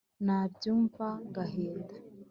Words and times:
nabyumva 0.25 1.07
ngahinda 1.29 1.95